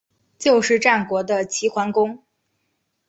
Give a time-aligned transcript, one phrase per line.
[0.39, 2.23] 就是战国的齐桓公。